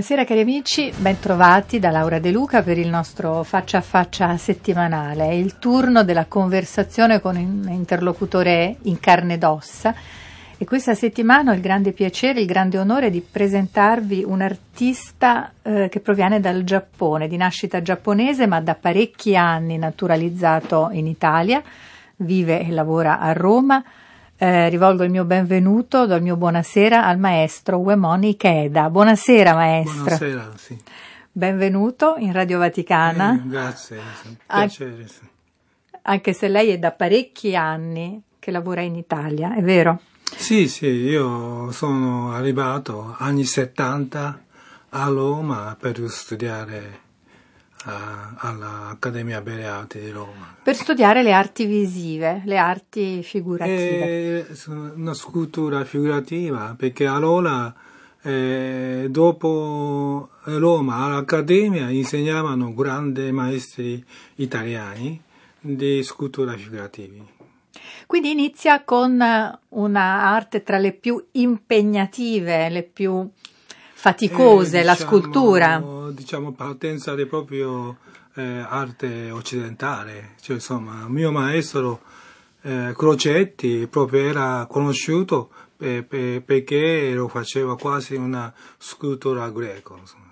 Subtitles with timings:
[0.00, 5.28] Buonasera cari amici, bentrovati da Laura De Luca per il nostro faccia a faccia settimanale.
[5.28, 9.94] È il turno della conversazione con un interlocutore in carne ed ossa
[10.56, 15.90] e questa settimana ho il grande piacere, il grande onore di presentarvi un artista eh,
[15.90, 21.62] che proviene dal Giappone, di nascita giapponese ma da parecchi anni naturalizzato in Italia,
[22.16, 23.84] vive e lavora a Roma.
[24.42, 28.88] Eh, rivolgo il mio benvenuto, do il mio buonasera al maestro Uemoni Ikeda.
[28.88, 30.16] Buonasera maestro.
[30.16, 30.78] Buonasera, sì.
[31.30, 33.34] Benvenuto in Radio Vaticana.
[33.34, 34.00] Eh, grazie,
[34.46, 35.06] piacere.
[35.08, 35.28] sì.
[36.00, 40.00] Anche se lei è da parecchi anni che lavora in Italia, è vero?
[40.34, 44.42] Sì, sì, io sono arrivato anni 70
[44.88, 47.00] a Roma per studiare
[47.84, 50.56] all'Accademia Belle Arti di Roma.
[50.62, 54.46] Per studiare le arti visive, le arti figurative.
[54.46, 57.72] È una scultura figurativa perché allora
[58.22, 64.04] eh, dopo Roma all'Accademia insegnavano grandi maestri
[64.36, 65.20] italiani
[65.58, 67.24] di scultura figurativa.
[68.06, 73.28] Quindi inizia con eh, una arte tra le più impegnative, le più
[74.00, 75.82] faticose, Eh, la diciamo- scultura.
[76.12, 77.98] Diciamo partenza di proprio
[78.34, 82.00] eh, arte occidentale, cioè insomma, mio maestro
[82.62, 89.96] eh, Crocetti proprio era conosciuto eh, pe- perché lo faceva quasi una scultura greco.
[89.98, 90.28] insomma.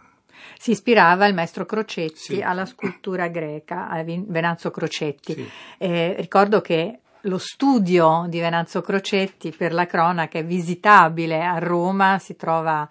[0.58, 2.40] Si ispirava il maestro Crocetti Sì.
[2.40, 5.34] alla scultura greca, a Venanzo Crocetti.
[5.34, 5.48] Sì.
[5.78, 12.18] Eh, ricordo che lo studio di Venanzo Crocetti per la cronaca è visitabile a Roma,
[12.18, 12.88] si trova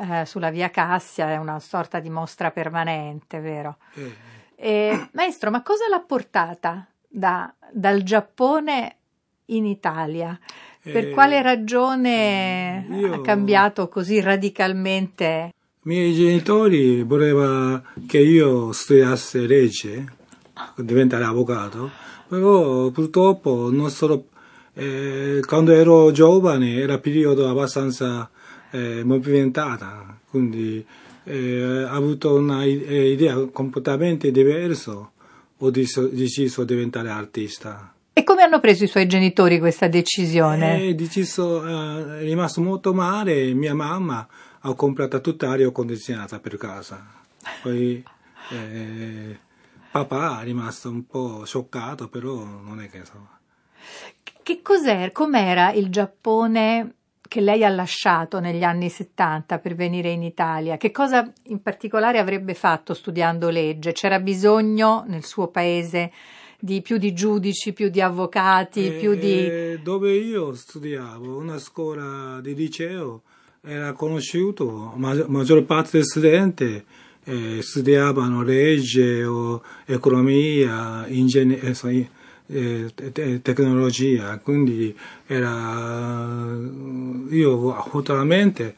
[0.00, 3.76] eh, sulla via Cassia, è una sorta di mostra permanente, vero?
[3.94, 4.28] Eh,
[4.62, 8.96] Eh, maestro, ma cosa l'ha portata da- dal Giappone
[9.46, 10.38] in Italia?
[10.82, 15.52] Per Eh, quale ragione io- ha cambiato così radicalmente?
[15.82, 20.04] I miei genitori volevano che io studiassi legge,
[20.76, 21.90] diventare avvocato,
[22.28, 24.26] però purtroppo non solo,
[24.74, 28.28] eh, quando ero giovane era periodo abbastanza
[28.70, 30.84] eh, movimentata, quindi
[31.24, 35.10] eh, ho avuto un'idea completamente diversa,
[35.62, 37.94] ho deciso, deciso di diventare artista.
[38.12, 40.82] E come hanno preso i suoi genitori questa decisione?
[40.82, 44.26] E deciso, eh, è rimasto molto male, mia mamma
[44.60, 47.06] ha comprato tutta aria condizionata per casa.
[47.62, 48.04] Poi
[48.50, 49.38] eh,
[49.90, 53.38] papà è rimasto un po' scioccato, però non è che insomma.
[54.42, 56.94] Che cos'era, com'era il Giappone
[57.30, 60.76] che lei ha lasciato negli anni 70 per venire in Italia?
[60.76, 63.92] Che cosa in particolare avrebbe fatto studiando legge?
[63.92, 66.10] C'era bisogno nel suo paese
[66.58, 69.46] di più di giudici, più di avvocati, più di...
[69.46, 73.22] Eh, Dove io studiavo, una scuola di liceo,
[73.60, 76.84] era conosciuto, ma la maggior parte degli studenti
[77.22, 81.64] eh, studiavano legge o economia, ingegn-
[82.50, 84.96] eh, eh, te- te- tecnologia, quindi
[85.26, 86.56] era,
[87.30, 88.74] io afortunatamente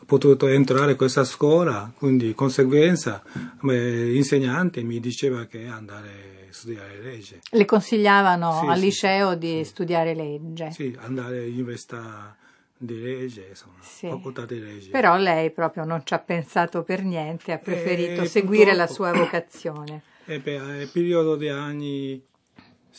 [0.00, 6.46] ho potuto entrare in questa scuola, quindi di conseguenza eh, l'insegnante mi diceva che andare
[6.48, 7.40] a studiare legge.
[7.50, 10.70] Le consigliavano Sì, al sì, liceo sì, di studiare legge.
[10.72, 12.36] Sì, andare all'università
[12.76, 14.90] di legge, insomma, facoltà di legge.
[14.90, 19.12] Però lei proprio non ci ha pensato per niente, ha preferito Eh, seguire la sua
[19.12, 20.00] vocazione.
[20.24, 22.22] E per il periodo degli anni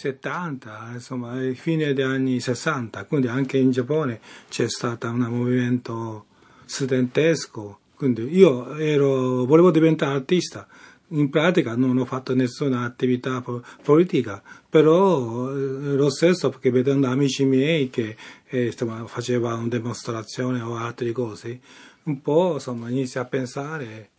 [0.02, 4.20] 70, insomma, fine degli anni 60, quindi anche in Giappone
[4.50, 6.26] c'è stato un movimento
[6.66, 10.68] studentesco, quindi io ero, volevo diventare artista,
[11.10, 17.08] in pratica non ho fatto nessuna attività po- politica, però eh, lo stesso perché vedendo
[17.08, 18.16] amici miei che
[18.48, 21.60] eh, insomma, facevano dimostrazioni o altre cose,
[22.04, 24.10] un po' insomma inizi a pensare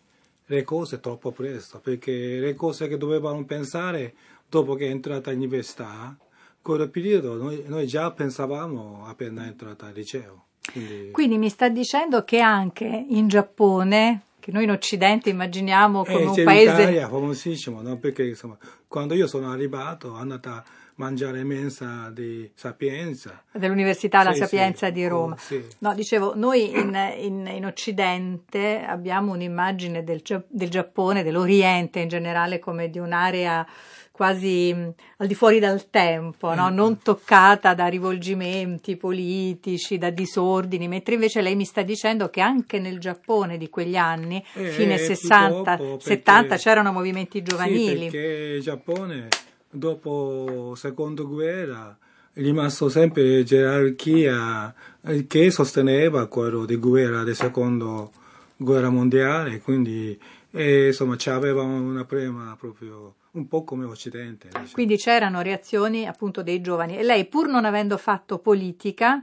[0.47, 4.15] le cose troppo presto, perché le cose che dovevamo pensare
[4.53, 6.15] dopo che è entrata all'università,
[6.61, 10.45] quel periodo noi, noi già pensavamo appena entrata al liceo.
[10.71, 16.21] Quindi, Quindi mi sta dicendo che anche in Giappone, che noi in Occidente immaginiamo come
[16.21, 16.77] eh, un paese...
[16.77, 17.97] l'Italia famosissimo, no?
[17.97, 20.63] perché insomma, quando io sono arrivato è andata
[20.97, 23.43] mangiare mensa di Sapienza.
[23.51, 24.93] Dell'Università La Sì, Sapienza sì.
[24.93, 25.35] di Roma.
[25.39, 25.65] Sì.
[25.79, 32.59] No, dicevo, noi in, in- in Occidente abbiamo un'immagine del, del Giappone, dell'Oriente in generale,
[32.59, 33.67] come di un'area
[34.13, 36.71] quasi mh, al di fuori dal tempo, no?
[36.71, 36.75] Mm.
[36.75, 42.79] non toccata da rivolgimenti politici, da disordini, mentre invece lei mi sta dicendo che anche
[42.79, 48.05] nel Giappone di quegli anni, Eh, fine più 60, dopo, 70, perché- c'erano movimenti giovanili.
[48.05, 49.29] Sì, perché il Giappone
[49.71, 51.97] dopo la seconda guerra
[52.35, 54.73] è rimasto sempre gerarchia
[55.05, 58.09] eh, che sosteneva quello di guerra di seconda
[58.57, 60.19] guerra mondiale, quindi
[60.53, 64.49] eh, insomma c'aveva una prima proprio un po' come Occidente.
[64.49, 64.69] diciamo.
[64.73, 69.23] Quindi c'erano reazioni appunto dei giovani e lei pur non avendo fatto politica,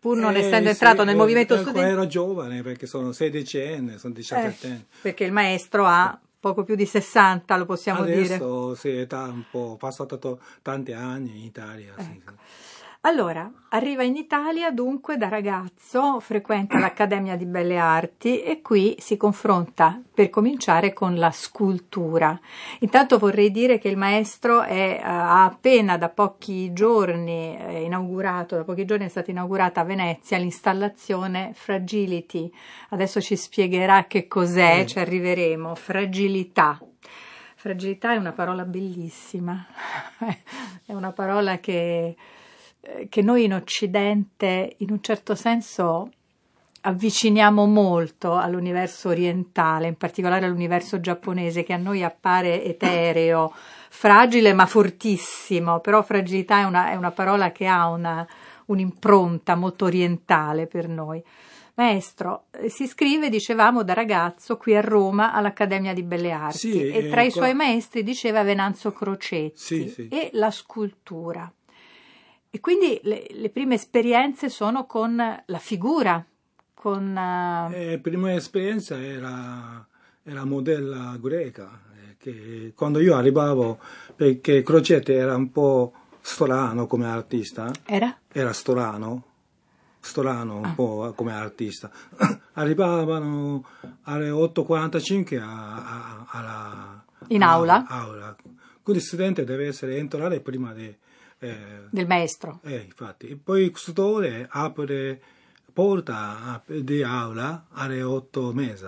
[0.00, 3.12] pur non Eh, essendo sì, entrato nel eh, movimento ecco, studentesco, Ero giovane perché sono
[3.12, 4.84] 16 anni, sono 17 anni.
[5.00, 8.34] perché il maestro ha poco più di 60, lo possiamo dire.
[8.34, 11.94] Adesso sì, età un po', passato to- tanti anni in Italia.
[11.98, 12.32] sì, Ecco.
[12.36, 12.75] sì.
[13.06, 19.16] Allora, arriva in Italia dunque da ragazzo, frequenta l'Accademia di Belle Arti e qui si
[19.16, 22.36] confronta per cominciare con la scultura.
[22.80, 28.56] Intanto vorrei dire che il maestro è, eh, ha appena da pochi giorni eh, inaugurato,
[28.56, 32.50] da pochi giorni è stata inaugurata a Venezia l'installazione Fragility.
[32.88, 34.86] Adesso ci spiegherà che cos'è, Mm.
[34.86, 35.76] ci arriveremo.
[35.76, 36.80] Fragilità.
[37.54, 39.64] Fragilità è una parola bellissima,
[40.84, 42.14] è una parola che,
[43.08, 46.10] che noi in Occidente in un certo senso
[46.82, 53.52] avviciniamo molto all'universo orientale, in particolare all'universo giapponese che a noi appare etereo,
[53.88, 58.26] fragile ma fortissimo, però fragilità è una, è una parola che ha una,
[58.66, 61.22] un'impronta molto orientale per noi.
[61.74, 66.88] Maestro, eh, si iscrive, dicevamo, da ragazzo qui a Roma all'Accademia di Belle Arti Sì,
[66.88, 70.08] e eh, tra i qua- suoi maestri diceva Venanzo Crocetti Sì, sì.
[70.08, 71.52] e la scultura.
[72.56, 76.24] E quindi le, le prime esperienze sono con la figura,
[76.72, 77.14] con...
[77.14, 79.86] eh, Eh, prima esperienza era,
[80.22, 83.78] era modella greca, eh, che quando io arrivavo,
[84.14, 85.92] perché Crocetti era un po'
[86.22, 88.16] strano come artista, era?
[88.32, 89.24] era strano,
[90.00, 90.72] strano un Ah.
[90.74, 91.90] po' come artista.
[92.54, 93.66] Arrivavano
[94.04, 97.84] alle 8.45 a- a- alla, In aula?
[97.86, 98.34] aula.
[98.82, 101.04] Quindi il studente deve essere entrare prima di...
[101.38, 101.56] eh,
[101.90, 102.60] Del maestro.
[102.64, 103.28] eh, infatti.
[103.28, 105.20] E poi il custode apre
[105.72, 108.86] porta di aula alle otto mesi.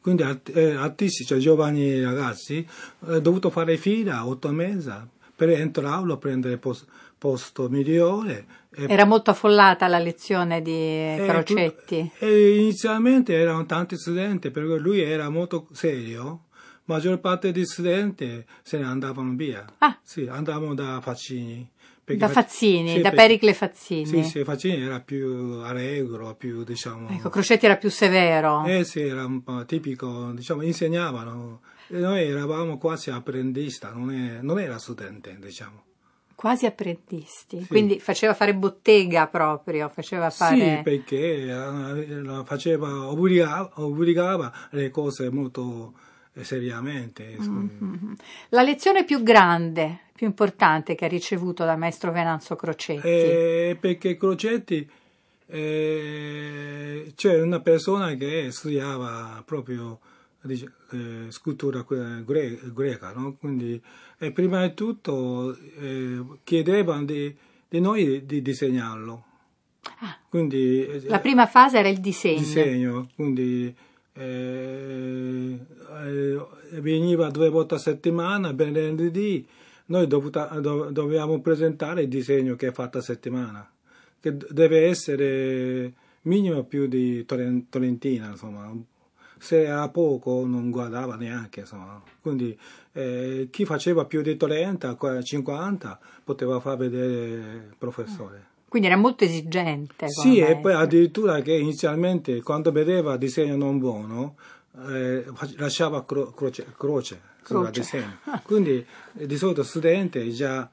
[0.00, 0.22] Quindi
[0.52, 2.66] eh, artisti, cioè giovani ragazzi,
[3.00, 4.90] hanno dovuto fare fila a otto mesi
[5.34, 6.86] per entrare aula, prendere pos-
[7.16, 8.46] posto migliore.
[8.70, 12.10] Era molto affollata la lezione di e Crocetti.
[12.10, 16.44] tut- e inizialmente erano tanti studenti, perché lui era molto serio.
[16.86, 19.64] Maggior parte degli studenti se ne andavano via.
[19.78, 19.98] Ah.
[20.02, 21.66] Sì, andavano da Faccini.
[22.06, 24.04] Da Fazzini, sì, da Pericle Fazzini.
[24.04, 27.08] sì, sì, Faccini era più allegro, più diciamo...
[27.08, 28.64] Ecco, Crocetti era più severo.
[28.66, 31.62] Eh sì, era un po' tipico, diciamo, insegnavano.
[31.88, 35.82] E noi eravamo quasi apprendisti, non, è- non era studente, diciamo.
[36.34, 37.60] Quasi apprendisti.
[37.60, 37.66] Sì.
[37.66, 40.76] Quindi faceva fare bottega proprio, faceva fare...
[40.76, 45.94] Sì, perché eh, faceva, obbligava, obbligava le cose molto
[46.42, 47.36] seriamente.
[47.38, 48.16] Mhm.
[48.50, 53.06] La lezione più grande, più importante che ha ricevuto dal maestro Venanzo Crocetti.
[53.06, 54.88] Eh, perché Crocetti
[55.46, 60.00] eh, c'è una persona che studiava proprio
[60.42, 61.84] dice, eh, scultura
[62.24, 63.36] gre- greca, no?
[63.38, 63.80] quindi
[64.18, 67.34] eh, prima di tutto eh, chiedevano di,
[67.68, 69.24] di noi di disegnarlo.
[70.00, 70.18] Ah.
[70.28, 72.38] Quindi, eh, La prima fase era il disegno.
[72.38, 73.74] disegno, quindi
[74.14, 75.58] eh,
[76.04, 79.46] eh, veniva due volte a settimana, venerdì,
[79.86, 83.68] noi dovuta- do- dovevamo presentare il disegno che è fatto a settimana,
[84.20, 85.92] che deve essere
[86.22, 88.72] minimo più di Tolentina, insomma.
[89.36, 92.02] Se era poco non guardava neanche, insomma.
[92.20, 92.58] Quindi
[92.92, 98.52] eh, chi faceva più di 30, 50 poteva far vedere il professore.
[98.74, 100.08] Quindi era molto esigente.
[100.08, 100.78] Sì, e poi maestro.
[100.78, 104.34] addirittura che inizialmente quando vedeva disegno non buono,
[104.88, 105.24] eh,
[105.58, 107.80] lasciava cro- croce, croce sul Croce.
[107.80, 108.18] disegno.
[108.42, 108.84] Quindi
[109.18, 110.68] eh, di solito studente già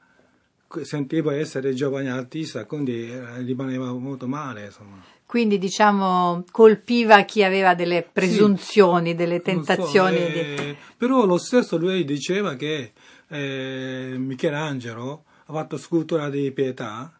[0.82, 5.00] sentiva essere giovane artista, quindi eh, rimaneva molto male, insomma.
[5.24, 10.16] Quindi diciamo colpiva chi aveva delle presunzioni, delle Non so, tentazioni.
[10.16, 12.90] di- eh, Però lo stesso lui diceva che
[13.28, 17.12] eh, Michelangelo ha fatto scultura di pietà,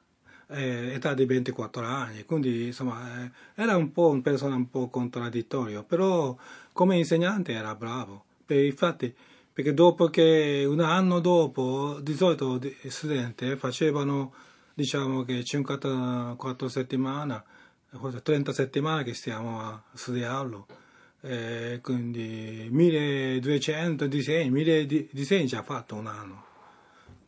[0.49, 4.89] eh, età di 24 anni, quindi insomma eh, era un po' una persona un po'
[4.89, 6.37] contraddittoria, però
[6.73, 8.25] come insegnante era bravo.
[8.47, 9.15] E infatti
[9.53, 14.33] perché dopo che un anno dopo, di solito gli studenti facevano,
[14.73, 17.43] diciamo che 54 settimane,
[18.23, 20.67] 30 settimane che stiamo a studiarlo,
[21.21, 26.52] eh, quindi 1200 disegni, 1000 di- disegni ha fatto un anno.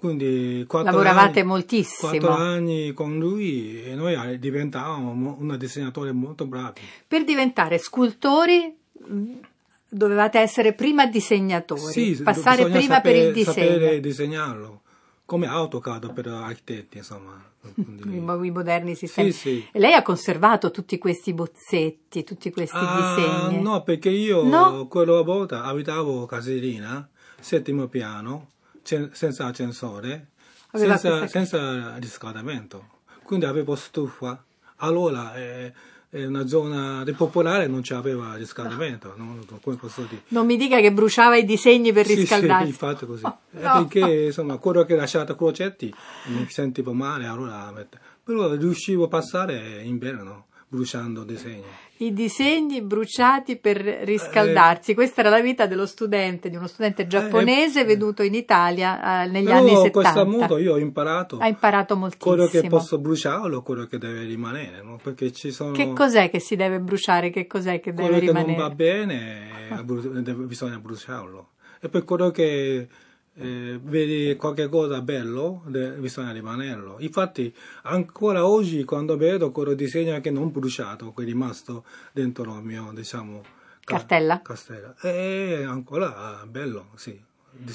[0.05, 2.11] Quindi quattro Lavoravate anni- moltissimo.
[2.11, 6.81] Quattro anni con lui e noi diventavamo mo- una disegnatore molto bravi.
[7.09, 8.77] Per diventare scultori
[9.89, 13.73] dovevate essere prima disegnatori, Sì, passare prima per il sapere- disegno.
[13.73, 14.81] Sapere disegnarlo,
[15.25, 17.43] come AutoCAD per architetti, insomma.
[17.73, 19.33] Quindi- I mo- i moderni sistemi.
[19.33, 19.67] Sì, sì.
[19.73, 23.63] E lei ha conservato tutti questi bozzetti, tutti questi Ah, disegni?
[23.63, 24.87] no, perché io No?
[24.87, 27.09] quella volta abitavo a Caserina,
[27.41, 28.49] settimo piano,
[28.85, 30.29] senza ascensore,
[30.73, 32.89] senza, senza riscaldamento.
[33.23, 34.43] Quindi avevo stufa.
[34.77, 35.73] Allora eh,
[36.11, 39.39] è una zona popolare non c'aveva riscaldamento, no?
[39.61, 40.23] come posso dire.
[40.29, 42.65] Non mi dica che bruciava i disegni per Sì, riscaldarsi.
[42.65, 43.25] Sì, infatti così.
[43.55, 43.87] Oh, Eh, no.
[43.87, 45.95] Perché insomma, quello che ho lasciato Crocetti
[46.27, 47.73] mi sentivo male, allora
[48.23, 51.63] però riuscivo a passare inverno bruciando disegni.
[51.99, 54.95] I disegni bruciati per riscaldarsi.
[54.95, 59.29] Questa era la vita dello studente, di uno studente giapponese eh, venuto in Italia eh,
[59.29, 59.91] negli anni in 70.
[59.91, 62.35] questo modo io ho imparato Ha imparato moltissimo.
[62.35, 64.99] quello che posso bruciarlo, quello che deve rimanere, no?
[65.01, 67.31] perché ci sono Che cos'è che si deve bruciare?
[67.31, 68.59] Che cos'è che deve quello che rimanere?
[68.59, 69.49] non va bene,
[70.23, 71.51] deve- bisogna bruciarlo.
[71.81, 72.89] E per quello che
[73.37, 75.63] eh, vedi qualche cosa bello,
[75.99, 76.97] bisogna rimanerlo.
[77.01, 82.63] Infatti, ancora oggi, quando vedo quello disegno che non bruciato, che è rimasto dentro il
[82.63, 83.43] mio, diciamo,
[83.85, 84.41] ca- Cartella?
[84.43, 87.21] castella, è ancora bello, sì.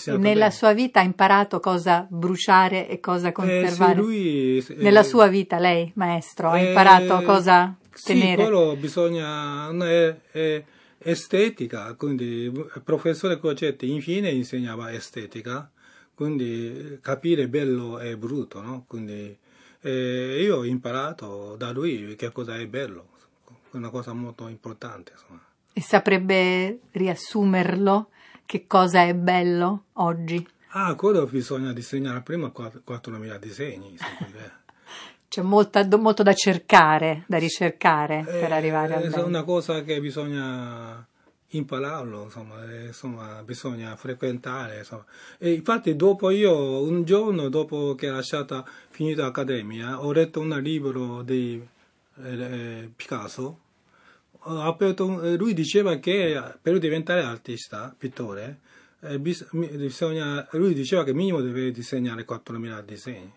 [0.07, 0.51] Nella bene.
[0.51, 3.93] sua vita ha imparato cosa bruciare e cosa Eh, conservare?
[3.93, 8.43] sì, lui, eh, Nella sua vita, lei, maestro, ha Eh, imparato cosa Sì, tenere?
[8.43, 10.63] quello bisogna, è, è
[10.99, 15.69] estetica, quindi il professore Crocetti infine insegnava estetica,
[16.13, 18.83] quindi capire bello e brutto, no?
[18.87, 19.37] Quindi
[19.81, 23.07] eh, io ho imparato da lui che cosa è bello,
[23.71, 25.41] una cosa molto importante, insomma.
[25.71, 28.09] E saprebbe riassumerlo?
[28.45, 30.45] Che cosa è bello oggi?
[30.69, 33.95] Ah, quello bisogna disegnare prima 4.000 disegni.
[35.29, 39.27] C'è molta- molto da cercare, da ricercare per Eh, arrivare al È bello.
[39.27, 41.05] una cosa che bisogna
[41.49, 44.79] impararlo, insomma, eh, insomma, bisogna frequentare.
[44.79, 45.05] Insomma.
[45.37, 50.49] E infatti dopo io, un giorno dopo che ho lasciato, finito l'accademia, ho letto un
[50.61, 51.61] libro di
[52.23, 53.59] eh, eh, Picasso.
[54.45, 58.59] Un- eh, lui diceva che per diventare artista, pittore,
[59.19, 63.31] bisogna, lui diceva che minimo deve disegnare 4.000 disegni.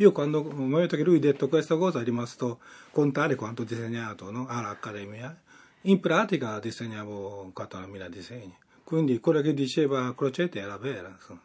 [0.00, 2.60] Io quando, nel momento che lui ha detto questa cosa, è rimasto
[2.92, 4.46] contare quanto ho disegnato no?
[4.48, 5.36] all'accademia.
[5.82, 8.56] In pratica disegnavo 4.000 disegni.
[8.84, 11.08] Quindi quello che diceva Crocetti era vero.
[11.08, 11.40] insomma.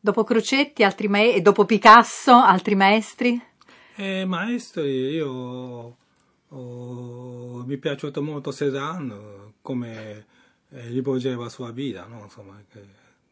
[0.00, 3.40] Dopo Crocetti, altri ma- e dopo Picasso, altri maestri?
[3.96, 5.96] E maestri, io
[6.48, 10.26] ho- mi è piaciuto molto Cézanne, come
[10.70, 12.22] eh, rivolgeva la sua vita, no?
[12.22, 12.80] Insomma, che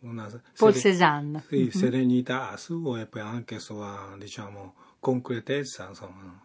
[0.02, 1.44] una Paul sere- Cézanne.
[1.49, 6.40] Sì, serenità sua e poi anche sua, diciamo, concretezza, insomma.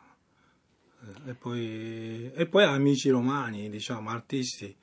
[1.25, 4.75] Eh, E poi, e poi amici romani, diciamo, artisti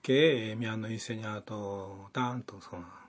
[0.00, 3.02] che mi hanno insegnato tanto, insomma.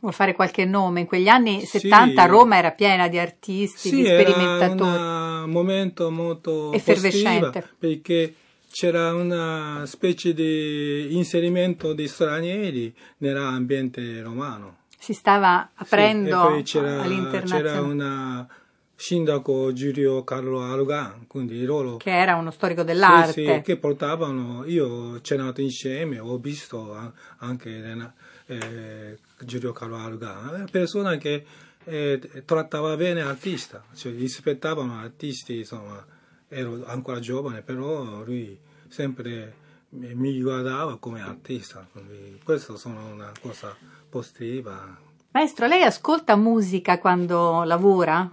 [0.00, 1.00] Vuol fare qualche nome?
[1.00, 1.78] In quegli anni Sì.
[1.78, 5.44] 70 Roma era piena di artisti, di Sì, era sperimentatori.
[5.44, 7.74] un momento molto Effervescente.
[7.78, 8.34] perché
[8.72, 14.78] c'era una specie di inserimento di stranieri nell'ambiente romano.
[14.98, 18.46] Si stava Sì, aprendo poi c'era, c'era all'internazionale, un
[18.94, 23.32] sindaco Giulio Carlo Alugan, quindi loro che era uno storico dell'arte.
[23.32, 28.12] sì, sì, che portavano, io c'ero nato insieme, ho visto anche
[28.46, 31.44] eh, Giulio Carlo Alugan, persona che
[31.84, 36.04] eh, trattava bene l'artista, cioè rispettavano artisti, insomma,
[36.52, 39.56] ero ancora giovane, però lui sempre
[39.90, 43.76] mi guardava come artista, quindi questo sono una cosa
[44.08, 44.98] positiva.
[45.32, 48.30] Maestro, lei ascolta musica quando lavora?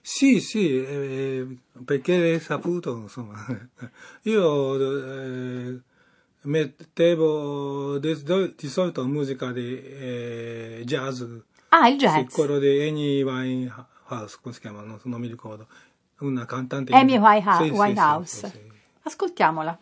[0.00, 1.46] Sì, sì, eh,
[1.84, 3.44] perché hai saputo, insomma.
[4.22, 5.80] Io eh,
[6.42, 8.22] mettevo di,
[8.56, 11.22] di solito musica di eh, jazz,
[11.68, 12.34] Ah, il sì, jazz.
[12.34, 14.82] quello di Amy Winehouse, come si chiama?
[14.82, 15.66] Non, non mi ricordo.
[16.22, 16.92] Una cantante.
[16.94, 18.24] Amy Winehouse.
[18.26, 18.60] sì, sì.
[19.02, 19.78] Ascoltiamola.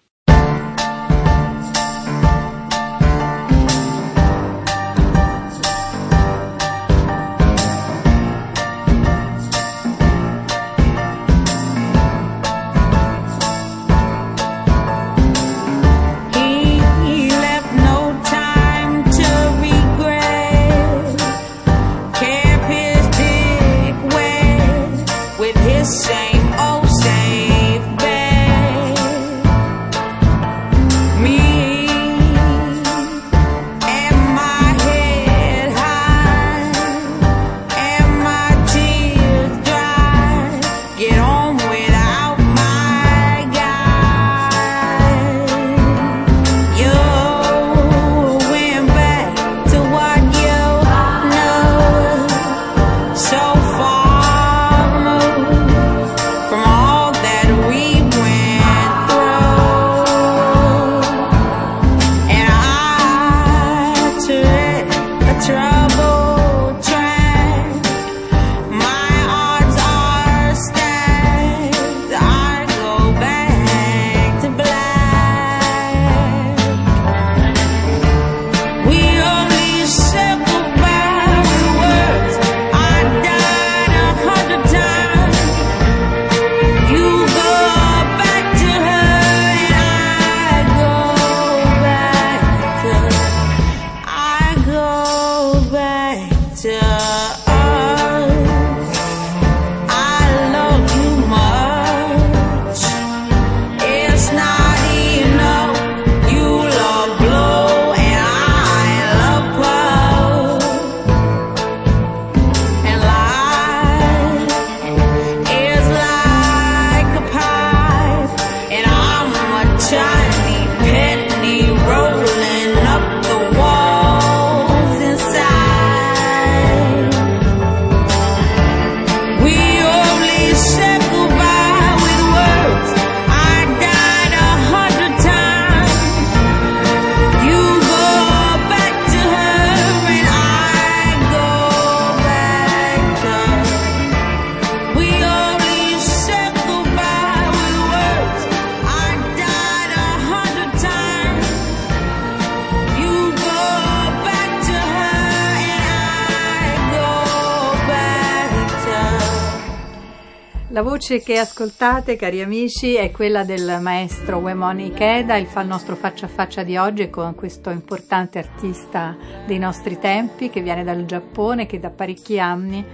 [161.10, 166.28] Voce che ascoltate, cari amici, è quella del maestro Uemon Ikeda, il nostro faccia a
[166.28, 171.80] faccia di oggi con questo importante artista dei nostri tempi che viene dal Giappone, che
[171.80, 172.84] da parecchi anni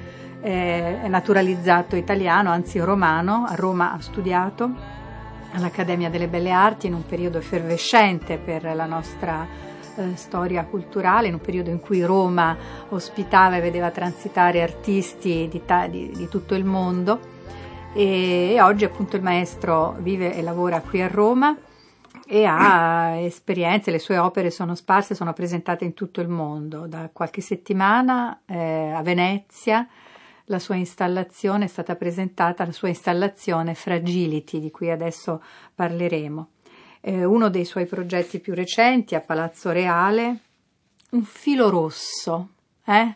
[0.40, 4.70] eh, è naturalizzato italiano, anzi romano, a Roma ha studiato
[5.52, 9.46] all'Accademia delle Belle Arti in un periodo effervescente per la nostra
[9.94, 12.56] eh, storia culturale, in un periodo in cui Roma
[12.88, 17.34] ospitava e vedeva transitare artisti di, di, di tutto il mondo
[17.94, 21.56] e, oggi appunto il maestro vive e lavora qui a Roma
[22.26, 26.86] e ha esperienze, le sue opere sono sparse, sono presentate in tutto il mondo.
[26.86, 29.86] Da qualche settimana eh, a Venezia
[30.46, 35.42] la sua installazione è stata presentata, la sua installazione Fragility, di cui adesso
[35.74, 36.48] parleremo.
[37.00, 40.38] Eh, uno dei suoi progetti più recenti a Palazzo Reale,
[41.10, 42.48] un filo rosso.
[42.84, 43.14] Eh?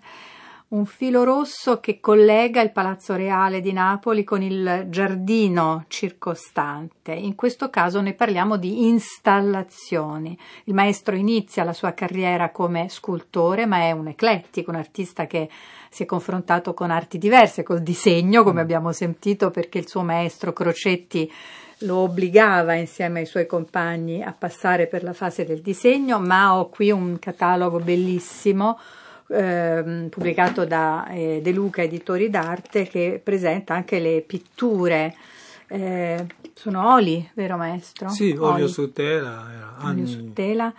[0.70, 7.12] Un filo rosso che collega il Palazzo Reale di Napoli con il giardino circostante.
[7.12, 10.38] In questo caso ne parliamo di installazioni.
[10.64, 15.48] Il maestro inizia la sua carriera come scultore, ma è un eclettico, un artista che
[15.90, 18.64] si è confrontato con arti diverse, col disegno, come mm.
[18.64, 21.28] abbiamo sentito, perché il suo maestro Crocetti
[21.78, 26.68] lo obbligava insieme ai suoi compagni a passare per la fase del disegno, ma ho
[26.68, 28.78] qui un catalogo bellissimo
[29.30, 35.14] eh, pubblicato da eh, De Luca Editori d'Arte che presenta anche le pitture.
[35.68, 38.08] Eh, sono oli, vero maestro?
[38.08, 39.76] Sì, olio su tela.
[39.82, 40.72] Olio su tela.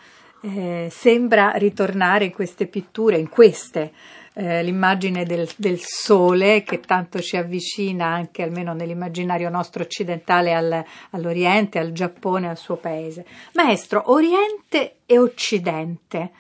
[0.89, 3.91] Sembra ritornare in queste pitture, in queste,
[4.33, 10.83] eh, l'immagine del, del, sole che tanto ci avvicina anche almeno nell'immaginario nostro occidentale al,
[11.11, 13.25] all'Oriente, al Giappone, al suo paese.
[13.53, 16.31] Maestro, Oriente e Occidente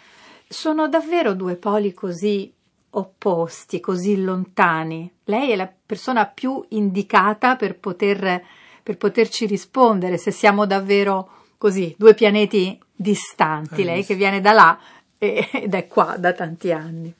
[0.51, 2.51] sono davvero due poli così
[2.91, 5.09] opposti, così lontani.
[5.23, 8.43] Lei è la persona più indicata per, poter,
[8.83, 13.81] per poterci rispondere se siamo davvero così, due pianeti distanti.
[13.81, 14.79] Eh, lei che viene da là
[15.17, 17.13] ed è qua da tanti anni.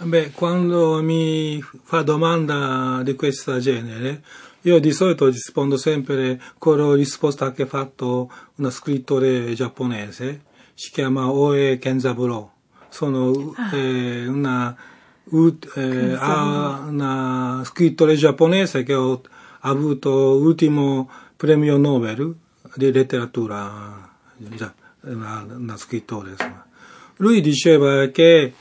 [0.00, 4.22] Beh, quando mi fa domanda di questo genere,
[4.62, 10.42] io di solito rispondo sempre con la risposta che ha fatto uno scrittore giapponese,
[10.74, 12.57] si chiama Oe Kenzaburo
[12.88, 13.76] sono ah.
[13.76, 14.76] eh, una,
[15.74, 19.18] eh, una, scrittore giapponese che ha
[19.60, 22.34] avuto l'ultimo premio Nobel
[22.74, 24.10] di letteratura,
[25.00, 26.30] una, una scrittore.
[26.30, 26.66] Insomma.
[27.16, 28.52] Lui diceva che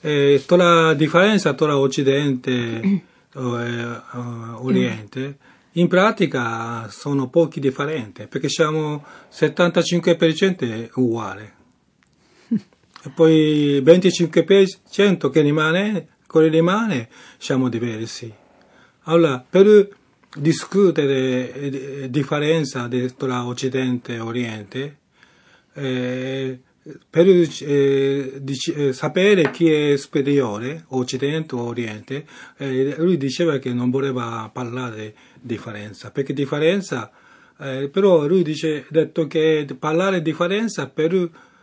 [0.00, 5.36] eh, la differenza tra Occidente e uh, Oriente
[5.72, 11.52] in pratica sono pochi differenti perché siamo 75% uguali
[13.06, 13.34] e poi
[13.76, 18.32] il 25% che rimane, quello rimane, siamo diversi.
[19.04, 19.88] Allora, per
[20.36, 24.98] discutere la differenza tra Occidente e Oriente,
[25.74, 26.58] eh,
[27.08, 33.72] per eh, dic- eh, sapere chi è superiore, Occidente o Oriente, eh, lui diceva che
[33.72, 37.12] non voleva parlare di differenza, perché differenza,
[37.60, 41.54] eh, però lui ha detto che parlare di differenza per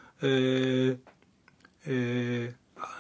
[1.84, 2.56] eh, eh,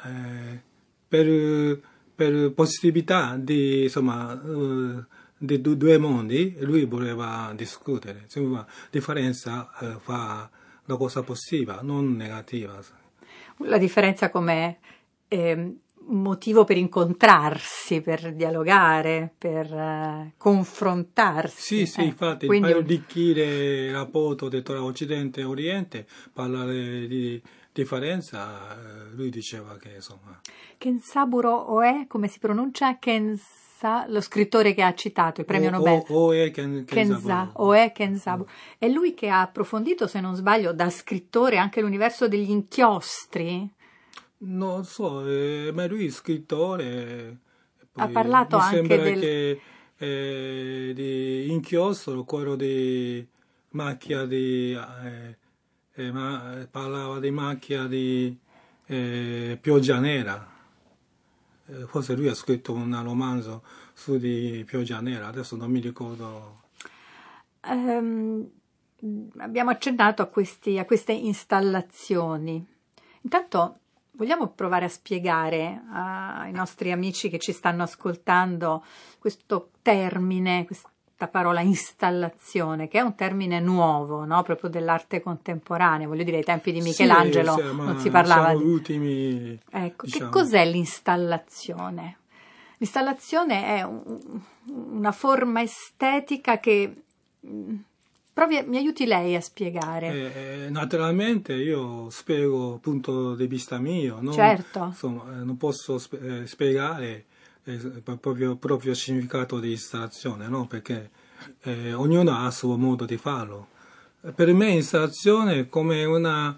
[0.05, 0.61] eh,
[1.07, 1.79] per,
[2.15, 5.03] per, possibilità di, insomma, uh,
[5.37, 8.21] di due mondi, lui voleva discutere.
[8.23, 10.49] Insomma, differenza uh, fa
[10.85, 12.79] la cosa positiva, non negativa.
[13.57, 14.79] La differenza come
[15.27, 15.75] eh,
[16.07, 21.61] motivo per incontrarsi, per dialogare, per uh, confrontarsi.
[21.61, 22.67] Sì, sì, eh, infatti, quindi...
[22.67, 27.41] per arricchire il rapporto tra Occidente e Oriente, parlare di
[27.73, 30.39] differenza, eh, lui diceva che insomma...
[30.77, 32.99] Kensaburo Oe, come si pronuncia?
[32.99, 36.03] Kensa, lo scrittore che ha citato il premio o, Nobel.
[36.09, 38.49] O, Oe Ken, Kensa, Oe Kensaburo.
[38.77, 43.67] È lui che ha approfondito, se non sbaglio, da scrittore anche l'universo degli inchiostri?
[44.37, 47.39] Non so, eh, ma lui è scrittore...
[47.93, 49.19] ha parlato anche del...
[49.19, 49.61] Che,
[49.97, 53.25] eh, di inchiostro, quello di
[53.69, 54.73] macchia di...
[54.73, 55.37] Eh,
[55.95, 58.37] eh, ma eh, parlava di macchia di
[58.85, 60.51] eh, pioggia nera.
[61.65, 66.61] Eh, forse lui ha scritto un romanzo su di pioggia nera, adesso non mi ricordo.
[67.65, 68.49] Um,
[69.37, 72.65] abbiamo accennato a, questi, a queste installazioni.
[73.21, 73.77] Intanto
[74.11, 78.83] vogliamo provare a spiegare ai nostri amici che ci stanno ascoltando
[79.19, 80.89] questo termine, questo
[81.23, 84.41] questa parola installazione, che è un termine nuovo, no?
[84.43, 88.63] proprio dell'arte contemporanea, voglio dire, ai tempi di Michelangelo sì, sì, non si parlava di...
[88.63, 89.59] ultimi...
[89.69, 90.25] Ecco, diciamo.
[90.25, 92.17] che cos'è l'installazione?
[92.77, 96.93] L'installazione è un- una forma estetica che
[97.45, 97.75] mm,
[98.33, 100.07] provi, mi aiuti lei a spiegare.
[100.07, 104.33] Eh, eh, naturalmente io spiego punto di vista mio, no?
[104.33, 104.85] Certo.
[104.85, 107.25] Insomma, eh, non posso eh, spiegare
[108.03, 110.65] proprio, proprio significato di installazione, no?
[110.67, 111.09] Perché
[111.63, 113.67] eh, ognuno ha il suo modo di farlo.
[114.35, 116.57] Per me installazione è come una,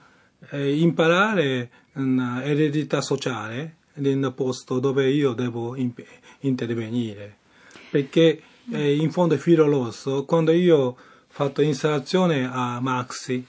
[0.49, 6.05] eh, imparare una eredità sociale nel posto dove io devo imp-
[6.41, 7.37] intervenire.
[7.89, 8.41] Perché
[8.71, 13.45] eh, in fondo è filo rosso, quando io ho fatto installazione a Maxi,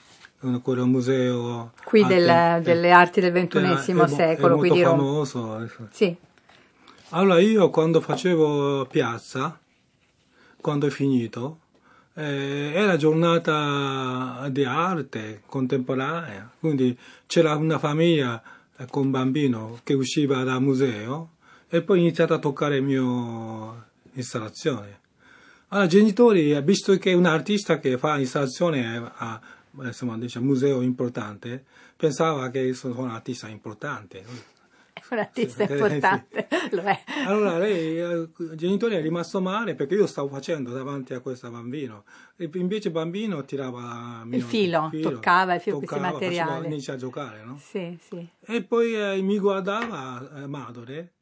[0.61, 4.81] quello museo Qui arte- del- delle arti del XXI è secolo, è qui molto di
[4.83, 4.97] Roma.
[4.97, 5.67] famoso.
[5.91, 6.15] Sì,
[7.09, 9.59] allora io quando facevo piazza,
[10.59, 11.59] quando è finito,
[12.13, 18.41] eh, era giornata di arte contemporanea, quindi c'era una famiglia
[18.77, 21.35] eh, con un bambino che usciva dal museo
[21.69, 24.99] e poi ho iniziato a toccare la mia installazione.
[25.69, 29.41] Allora, i genitori, visto che un artista che fa installazione a
[29.85, 31.63] insomma, dice, museo importante,
[31.95, 34.55] pensava che sono un artista importante.
[35.11, 36.99] Un artista Sì, eh, importante, lo è.
[37.25, 41.49] Allora lei, eh, il genitore è rimasto male perché io stavo facendo davanti a questo
[41.49, 42.03] bambino.
[42.35, 46.49] E invece il bambino tirava Il filo, toccava il filo, questi toccava, materiali.
[46.51, 47.57] faceva- inizia a giocare, no?
[47.61, 48.27] Sì, sì.
[48.45, 51.13] E poi eh, mi guardava eh, madre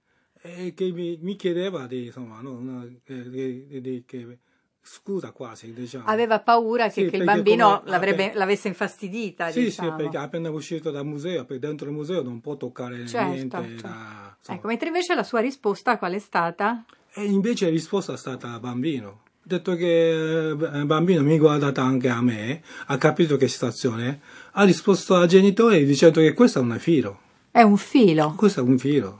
[0.42, 4.40] e che mi, mi chiedeva di, insomma, no, no, eh, di- di- di- che-
[4.88, 6.06] scusa quasi, diciamo.
[6.06, 9.90] Aveva paura che, Sì, che il bambino come- appen- l'avesse infastidita, Sì, diciamo.
[9.90, 13.58] sì, perché appena uscito dal museo, perché dentro il museo non può toccare Certo, niente.
[13.58, 13.82] certo.
[13.88, 14.58] da- insomma.
[14.58, 16.84] Ecco, mentre invece la sua risposta qual è stata?
[17.14, 19.22] E invece la risposta è stata bambino.
[19.26, 23.48] Ha detto che eh, il bambino mi ha guardato anche a me, ha capito che
[23.48, 24.20] situazione,
[24.52, 27.20] ha risposto ai genitori dicendo che questo è un filo,
[27.52, 28.34] È un filo.
[28.36, 29.20] questo è un filo.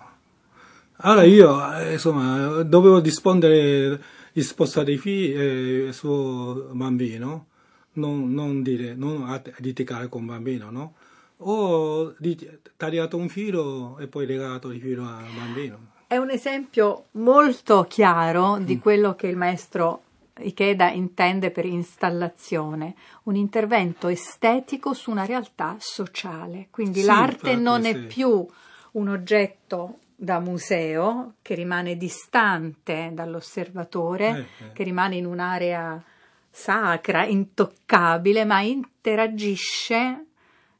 [1.00, 4.02] Allora io, eh, insomma, dovevo rispondere,
[4.36, 5.34] rispostare i figli,
[5.88, 7.48] eh, suo bambino,
[7.94, 10.94] non, non dire, non litigare con il bambino, no?
[11.38, 12.14] Ho
[12.76, 15.94] tagliato un filo e poi legato il filo al bambino.
[16.08, 18.64] È un esempio molto chiaro Mm.
[18.66, 20.02] di quello che il maestro
[20.38, 26.68] Ikeda intende per installazione, un intervento estetico su una realtà sociale.
[26.72, 28.00] Quindi Sì, l'arte infatti, non è sì.
[28.02, 28.46] più
[28.92, 34.28] un oggetto da museo che rimane distante dall'osservatore,
[34.60, 34.72] Eh, eh.
[34.74, 36.02] che rimane in un'area
[36.50, 40.26] sacra, intoccabile, ma interagisce,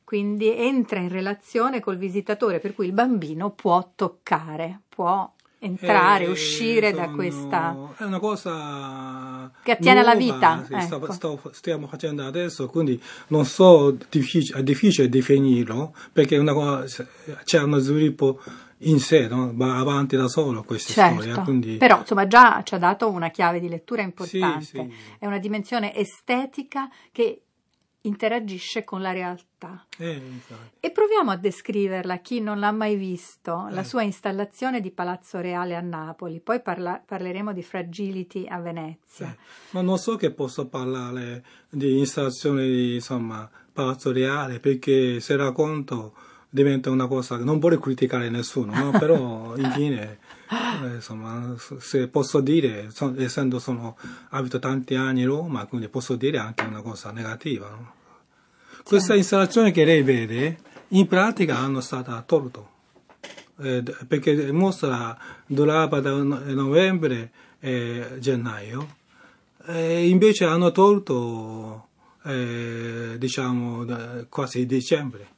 [0.04, 6.30] quindi entra in relazione col visitatore, per cui il bambino può toccare, può entrare, Eh,
[6.30, 7.78] uscire da sono- questa...
[7.98, 11.12] È una cosa Che attiene alla vita, sì, ecco.
[11.12, 17.06] sto- stiamo facendo adesso, quindi non so, è difficile definirlo perché una cosa,
[17.44, 18.40] c'è uno sviluppo
[18.80, 19.52] in sé, no?
[19.56, 21.42] va avanti da solo questa Certo, storia.
[21.44, 24.94] Quindi, però insomma già ci ha dato una chiave di lettura importante, Sì, sì.
[25.20, 27.42] è una dimensione estetica che
[28.02, 29.84] interagisce con la realtà.
[29.98, 30.22] eh.
[30.80, 33.84] E proviamo a descriverla a chi non l'ha mai visto, la Eh.
[33.84, 39.32] sua installazione di Palazzo Reale a Napoli, poi parla- parleremo di Fragility a Venezia.
[39.32, 39.38] Eh,
[39.72, 46.14] Ma non so che posso parlare di installazione di insomma, Palazzo Reale perché se racconto
[46.56, 48.92] diventa una cosa che non vorrei criticare nessuno, no?
[48.98, 50.20] però infine
[50.84, 53.98] eh, insomma, se posso dire, so- essendo sono
[54.30, 57.68] abito tanti anni a Roma, quindi posso dire anche una cosa negativa.
[57.68, 57.94] no?
[58.84, 60.58] Questa installazione che lei vede
[60.90, 62.70] in pratica hanno stata tolto
[63.58, 68.96] eh, perché mostra durava da no- novembre e gennaio
[69.66, 71.88] e invece hanno tolto
[72.24, 73.86] eh, diciamo
[74.30, 75.34] quasi dicembre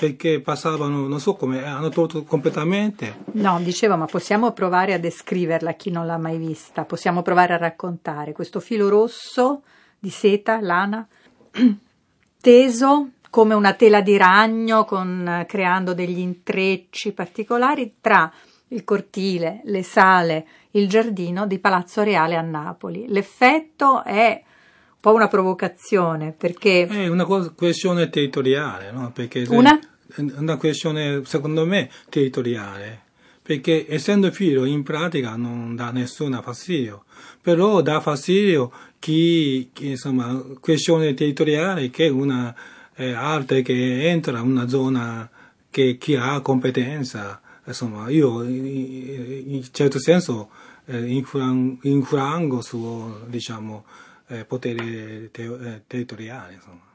[0.00, 5.70] perché passavano non so come hanno tolto completamente No, dicevo, ma possiamo provare a descriverla
[5.70, 9.62] a chi non l'ha mai vista, possiamo provare a raccontare questo filo rosso
[9.98, 11.06] di seta, lana,
[12.40, 18.32] teso come una tela di ragno, con, creando degli intrecci particolari tra
[18.68, 23.04] il cortile, le sale, il giardino di Palazzo Reale a Napoli.
[23.08, 29.12] L'effetto è un po' una provocazione perché è una questione territoriale no?
[29.12, 29.78] perché Una?
[30.16, 33.08] Una questione secondo me territoriale
[33.42, 37.04] perché essendo filo in pratica non dà nessuna fastidio.
[37.42, 38.70] Però dà fastidio
[39.00, 42.54] chi, chi, insomma questione territoriale che è una
[42.94, 45.28] eh, arte che entra in una zona
[45.68, 50.50] che chi ha competenza insomma io in, in certo senso
[50.86, 53.84] eh, infran- infrango su diciamo
[54.28, 56.89] eh, potere te- eh, territoriale insomma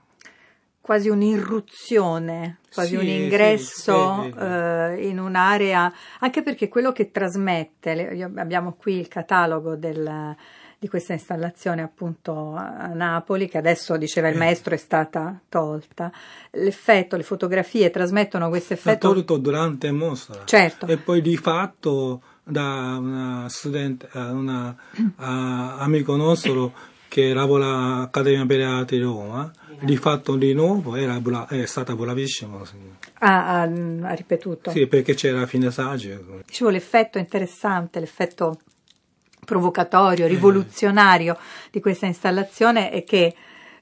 [0.86, 7.96] quasi un'irruzione, quasi Sì, un ingresso sì, eh, in un'area, anche perché quello che trasmette,
[7.96, 10.36] le- abbiamo qui il catalogo del-
[10.78, 16.12] di questa installazione appunto a Napoli, che adesso diceva il maestro è stata tolta,
[16.52, 19.08] l'effetto, le fotografie trasmettono questo L'ha effetto.
[19.12, 20.44] tolto durante mostra.
[20.46, 20.86] Certo.
[20.86, 24.76] E poi di fatto da una studente, eh,
[25.18, 29.50] amico nostro che lavora all'Accademia Belle Arti di Roma,
[29.80, 32.60] di fatto di nuovo era bra- è stata bravissima.
[33.20, 34.70] Ah, ha, ha ripetuto.
[34.72, 36.42] Sì, perché c'era fine saggio.
[36.46, 38.60] Dicevo, l'effetto interessante, l'effetto
[39.46, 41.38] provocatorio, rivoluzionario
[41.72, 43.34] di questa installazione è che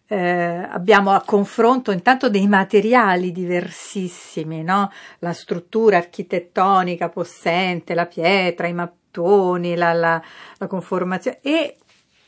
[0.06, 4.92] eh, abbiamo a confronto intanto dei materiali diversissimi, no?
[5.20, 10.22] la struttura architettonica possente, la pietra, i mattoni, la, la-
[10.58, 11.78] la conformazione e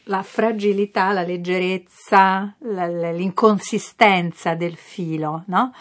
[0.05, 5.73] la fragilità, la leggerezza, l'inconsistenza del filo, no?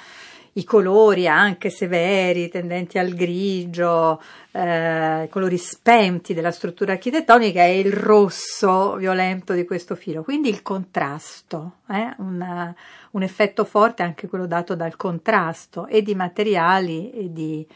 [0.57, 7.93] i colori anche severi, tendenti al grigio, eh, colori spenti della struttura architettonica e il
[7.93, 10.23] rosso violento di questo filo.
[10.23, 12.75] Quindi il contrasto, eh, una-
[13.13, 17.67] un effetto forte anche quello dato dal contrasto e di materiali e di,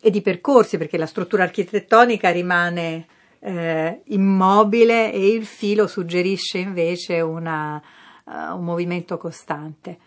[0.00, 3.06] e di percorsi, perché la struttura architettonica rimane
[3.40, 7.80] eh, immobile e il filo suggerisce invece una,
[8.26, 9.98] eh, un movimento costante.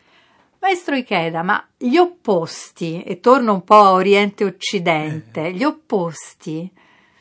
[0.60, 6.72] Maestro Ikeda, ma gli opposti, e torno un po' a Oriente-Occidente, gli opposti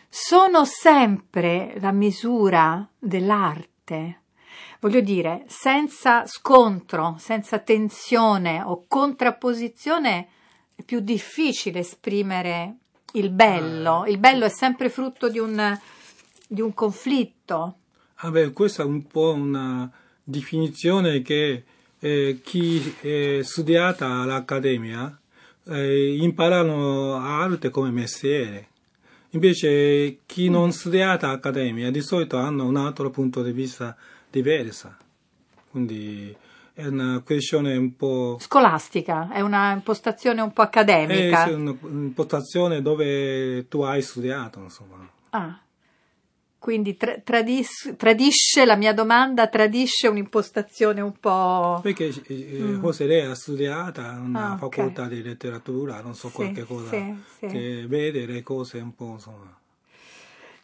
[0.08, 4.20] sono sempre la misura dell'arte.
[4.78, 10.28] Voglio dire, senza scontro, senza tensione o contrapposizione
[10.74, 12.76] è più difficile esprimere
[13.14, 14.04] il bello.
[14.06, 15.78] Il bello è sempre frutto di un,
[16.52, 17.76] di un conflitto.
[18.20, 19.90] Vabbè, questa è un po' una
[20.22, 21.64] definizione che
[21.98, 25.18] eh, chi è studiata all'accademia
[25.64, 28.68] eh, imparano arte come mestiere.
[29.30, 33.96] Invece chi non studiata all'accademia di solito hanno un altro punto di vista
[34.30, 34.94] diverso.
[35.70, 36.36] Quindi
[36.74, 38.36] è una questione un po'...
[38.40, 41.44] Scolastica, è una impostazione un po' È accademica.
[41.54, 45.08] una- un'impostazione dove tu hai studiato, insomma.
[45.30, 45.58] Ah,
[46.62, 51.80] quindi tra- tradis- tradisce la mia domanda, tradisce un'impostazione un po'.
[51.82, 54.52] Perché eh, forse lei ha studiato una Mm.
[54.52, 57.46] Ah, facoltà di letteratura, non so Sì, qualche cosa, sì, sì.
[57.48, 59.58] che vede le cose un po', insomma.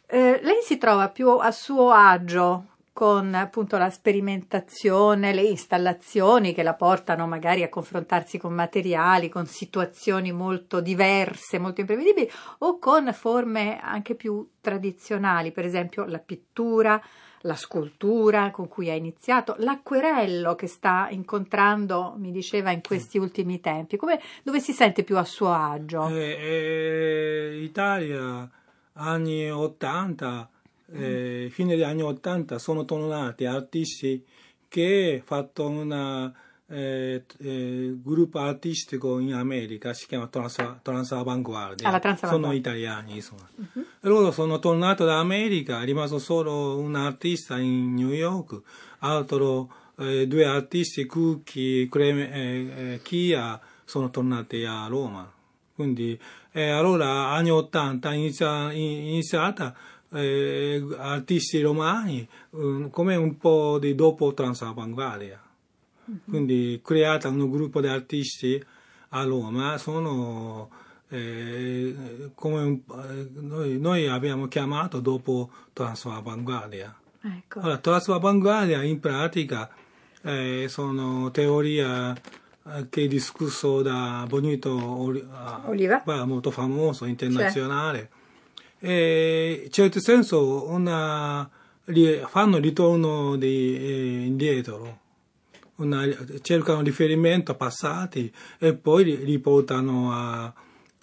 [0.07, 2.65] Eh, lei si trova più a suo agio
[2.99, 9.45] con appunto la sperimentazione, le installazioni che la portano magari a confrontarsi con materiali, con
[9.45, 17.01] situazioni molto diverse, molto imprevedibili, o con forme anche più tradizionali, per esempio la pittura,
[17.43, 23.61] la scultura con cui ha iniziato, l'acquerello che sta incontrando, mi diceva, in questi ultimi
[23.61, 23.95] tempi.
[23.95, 26.05] Come, dove si sente più a suo agio?
[26.09, 28.49] Eh, eh, Italia,
[28.95, 30.49] anni 80,
[30.93, 34.23] eh, fine degli anni 80, sono tornati artisti
[34.67, 36.31] che hanno fatto un
[38.01, 41.87] gruppo artistico in America, si chiama Trans- Transavanguardia.
[41.87, 41.91] Ah.
[42.27, 43.47] Sono italiani, insomma.
[44.01, 48.61] E loro sono tornati dall'America, è rimasto solo un artista in New York,
[48.99, 55.29] altro eh, due artisti, Cookie, Creme, eh, eh, Kia, sono tornati a Roma.
[55.73, 56.19] Quindi,
[56.51, 59.75] eh, allora, anni 80, inizia, in- iniziata,
[60.11, 65.41] eh, artisti romani, eh, come un po' di dopo transavanguardia.
[66.27, 68.63] Quindi, creata un gruppo di artisti
[69.09, 70.69] a Roma, sono
[71.09, 71.95] eh,
[72.35, 76.95] come un- eh, noi, noi abbiamo chiamato dopo transavanguardia.
[77.21, 77.59] Ecco.
[77.59, 79.69] Allora, transavanguardia in pratica
[80.21, 84.77] eh, sono teoria eh, che è discusso da Bonito
[85.31, 86.03] ah, Oliva?
[86.25, 87.99] molto famoso, internazionale.
[87.99, 88.18] E
[88.81, 91.49] in certo senso una,
[92.27, 94.99] fanno ritorno di, eh, indietro,
[95.75, 96.07] una-
[96.41, 100.43] cercano riferimento a passati e poi ri- riportano a,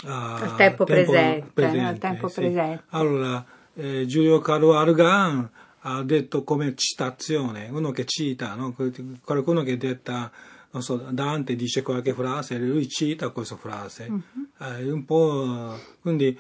[0.05, 2.41] a- Al tempo presente, al tempo sì.
[2.41, 2.85] presente.
[2.91, 5.49] Allora, eh, Giulio Carlo Argan
[5.81, 8.75] ha detto come citazione, uno che cita, no?
[9.23, 10.31] qualcuno che detta,
[10.73, 14.11] non so, Dante dice qualche frase, lui cita questa frase,
[14.59, 16.37] Eh, un po', quindi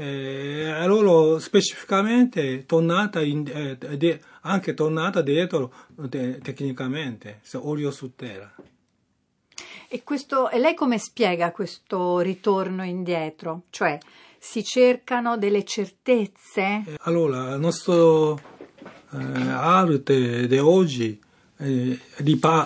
[0.00, 5.72] eh, a loro specificamente tornata in- eh, de- anche tornata dietro
[6.08, 8.54] te- tecnicamente, se olio su terra.
[9.88, 13.62] E, questo, e lei come spiega questo ritorno indietro?
[13.70, 13.98] Cioè,
[14.38, 16.62] si cercano delle certezze?
[16.86, 18.36] Eh, Allora, la nostra
[19.10, 21.18] arte di oggi
[21.56, 21.98] eh,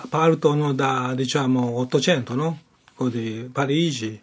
[0.09, 2.59] partono da diciamo 800, no?
[3.09, 4.21] Di Parigi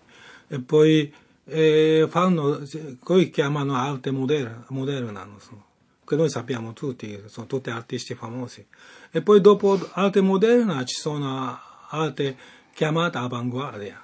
[0.48, 1.12] e poi
[1.50, 2.62] eh, fanno,
[3.02, 5.64] poi chiamano arte moderna, moderna insomma,
[6.06, 8.64] che noi sappiamo tutti, sono tutti artisti famosi.
[9.10, 11.58] E poi dopo arte moderna ci sono
[11.88, 12.36] arte
[12.72, 14.00] chiamata avanguardia.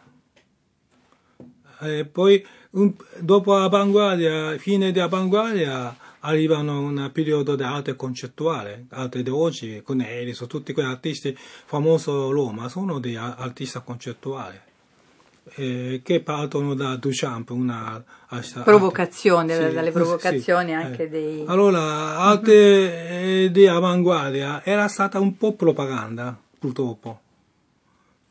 [1.81, 9.23] E poi un, dopo avanguardia, fine di avanguardia, arrivano un periodo di arte concettuale, arte
[9.23, 14.66] di oggi, con Eriso, tutti quegli artisti famosi a Roma, sono degli artisti concettuali.
[15.55, 18.03] Eh, che partono da Duchamp, una
[18.65, 21.09] provocazione, arte, dalle provocazioni sì, anche eh.
[21.09, 21.45] dei...
[21.47, 23.53] Allora, arte uh-huh.
[23.53, 27.21] di avanguardia era stata un po' propaganda, purtroppo.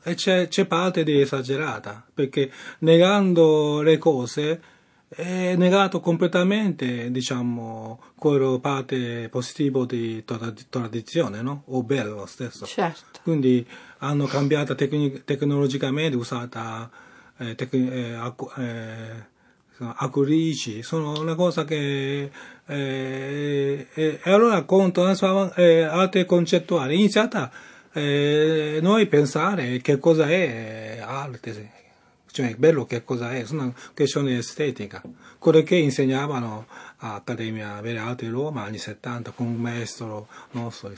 [0.04, 4.62] E c'è, c'è parte di esagerata, perché negando le cose
[5.08, 10.24] è negato completamente, diciamo, quello parte positivo di
[10.70, 11.64] tradizione, no?
[11.68, 12.66] O bello stesso.
[12.66, 13.22] Certo.
[13.24, 13.66] Quindi
[14.00, 16.92] hanno cambiato tecnic- tecnologicamente, usata
[17.38, 18.18] eh, eh,
[18.58, 19.34] eh,
[20.84, 22.32] sono una cosa che
[22.66, 27.52] eh, e allora conto la sua eh, concettuale iniziata
[27.92, 31.84] eh, noi pensare che cosa è arte
[32.36, 35.02] cioè bello che cosa è, una questione estetica.
[35.40, 36.68] Quello che insegnavano
[36.98, 40.92] all'Accademia Belle di Roma anni 70 con un maestro nostro.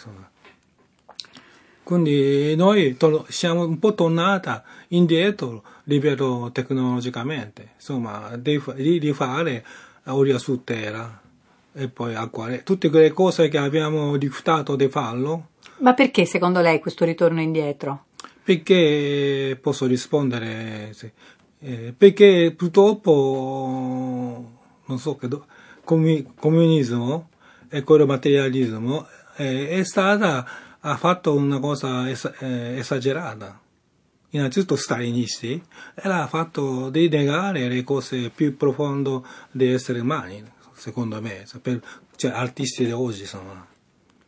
[1.87, 4.51] Quindi noi to- siamo un po' tornati
[4.89, 9.63] indietro, libero tecnologicamente, insomma, di, di, di fare
[10.07, 11.21] olio su terra
[11.71, 12.63] e poi acquarello.
[12.63, 15.51] Tutte quelle cose che abbiamo rifiutato di farlo.
[15.77, 18.07] Ma perché secondo lei questo ritorno indietro?
[18.43, 20.89] Perché posso rispondere?
[20.91, 21.09] Sì.
[21.59, 24.51] Eh, perché purtroppo,
[24.87, 25.29] non so che,
[25.85, 27.29] comu- comunismo
[27.69, 30.45] e quello materialismo eh, è stata,
[30.89, 33.59] ha fatto una cosa es- eh, esagerata.
[34.31, 35.61] Innanzitutto stalinisti,
[35.95, 39.21] e ha fatto di negare le cose più profonde
[39.51, 40.43] degli esseri umani,
[40.75, 41.81] secondo me, per,
[42.15, 43.65] cioè artisti di oggi, insomma.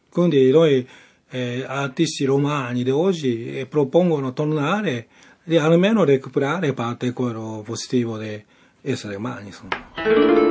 [0.10, 0.88] Quindi noi
[1.30, 5.08] eh, artisti romani di oggi eh, propongono tornare
[5.44, 8.44] di almeno recuperare parte quello positivo di
[8.82, 9.48] essere umani.
[9.48, 10.49] Insomma.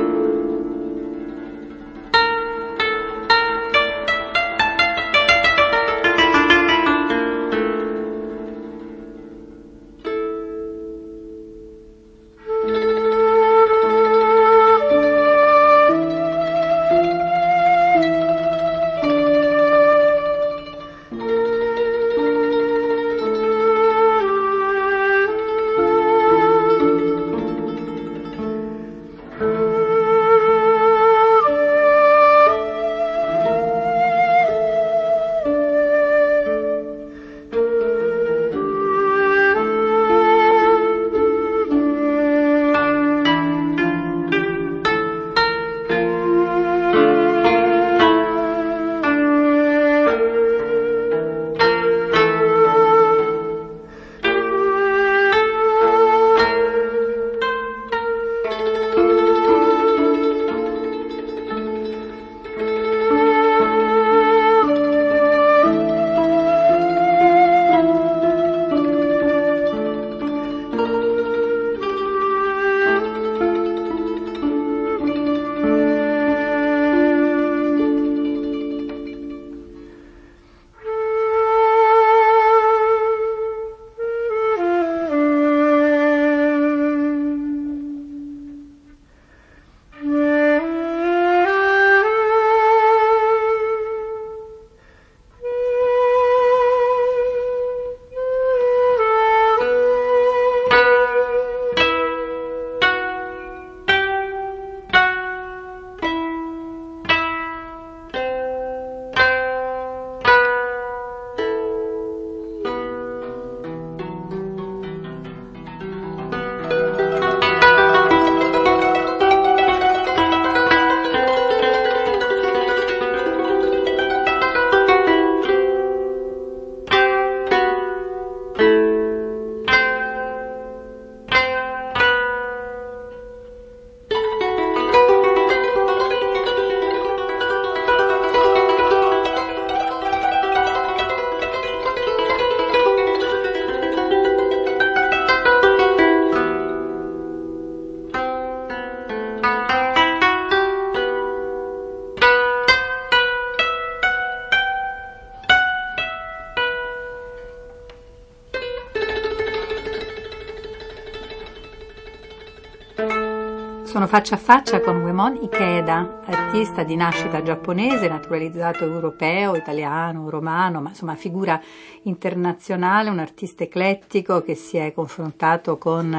[164.09, 170.89] Faccia a faccia con Uemon Ikeda, artista di nascita giapponese, naturalizzato europeo, italiano, romano, ma
[170.89, 171.61] insomma figura
[172.01, 176.11] internazionale, un artista eclettico che si è confrontato con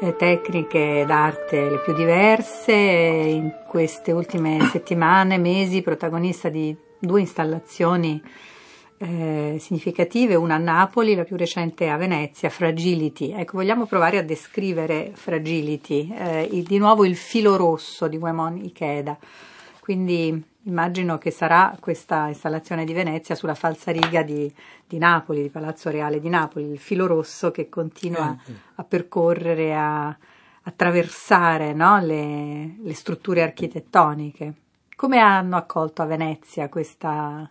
[0.00, 8.20] eh, tecniche d'arte le più diverse, in queste ultime settimane, mesi, protagonista di due installazioni
[8.98, 13.32] eh, significative, una a Napoli, la più recente a Venezia, Fragility.
[13.32, 18.58] Ecco, vogliamo provare a descrivere Fragility, eh, il, di nuovo il filo rosso di Uemon
[18.58, 19.16] Ikeda.
[19.80, 24.52] Quindi immagino che sarà questa installazione di Venezia sulla falsariga di,
[24.86, 29.74] di Napoli, di Palazzo Reale di Napoli, il filo rosso che continua eh, a percorrere,
[29.74, 30.16] a
[30.62, 34.52] attraversare no, le, le strutture architettoniche.
[34.94, 37.48] Come hanno accolto a Venezia questa,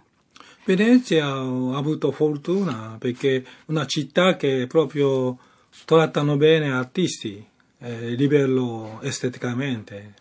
[0.68, 5.38] Venezia ha avuto fortuna perché è una città che proprio
[5.86, 7.41] trattano bene artisti,
[7.80, 10.15] eh, livello esteticamente.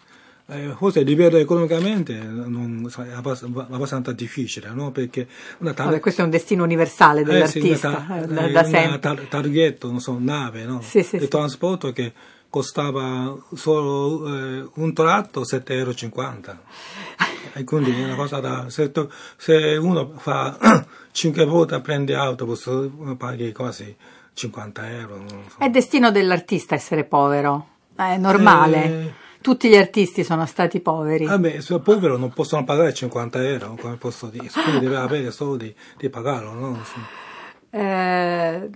[0.49, 4.93] Eh, forse a livello economicamente non, è abbastanza difficile, no?
[4.93, 5.27] Perché
[5.59, 8.99] una tar- Vabbè, questo è un destino universale dell'artista, eh sì, tar- da, da sempre.
[9.01, 10.81] Tar- targhetto, non so, nave, no?
[10.81, 12.13] Sì, sì, il trasporto che
[12.49, 15.95] costava solo eh, un tratto 7,50 euro.
[17.57, 18.67] E quindi è una cosa da...
[18.69, 18.93] Se,
[19.39, 22.71] se uno fa 5 volte prende autobus,
[23.17, 23.97] paghi quasi
[24.35, 25.25] 50 euro.
[25.49, 25.57] So.
[25.59, 28.85] È destino dell'artista essere povero, è normale.
[28.85, 31.25] Eh, Tutti gli artisti sono stati poveri.
[31.25, 35.31] Vabbè, se è povero non possono pagare 50 euro, come posso dire, quindi deve avere
[35.31, 36.79] soldi di pagarlo, no?
[37.71, 38.71] Eh,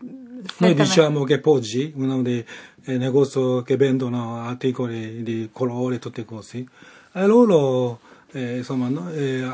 [0.56, 2.42] Noi diciamo che Poggi, uno dei
[2.84, 6.64] eh, negozi che vendono articoli di colore, tutte cose,
[7.12, 8.00] e loro
[8.32, 9.10] eh, insomma, no?
[9.10, 9.48] eh,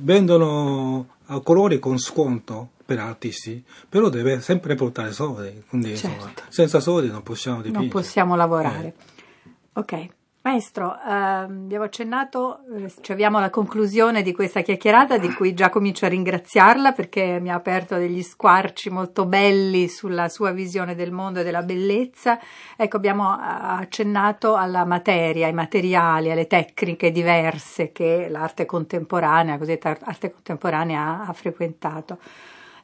[0.00, 6.16] vendono a colori con sconto per artisti, però deve sempre portare soldi, quindi certo.
[6.16, 7.84] insomma, senza soldi non possiamo dipingere.
[7.84, 8.86] Non possiamo lavorare.
[8.86, 9.50] Eh.
[9.74, 10.08] Ok.
[10.46, 15.70] Maestro, eh, abbiamo accennato, eh, ci avviamo alla conclusione di questa chiacchierata di cui già
[15.70, 21.10] comincio a ringraziarla perché mi ha aperto degli squarci molto belli sulla sua visione del
[21.10, 22.38] mondo e della bellezza.
[22.76, 29.58] Ecco, abbiamo eh, accennato alla materia, ai materiali, alle tecniche diverse che l'arte contemporanea, la
[29.58, 32.18] cosiddetta arte contemporanea ha, ha frequentato.